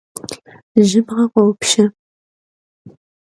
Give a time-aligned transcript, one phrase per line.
[0.87, 1.85] Jıbğe khopşe.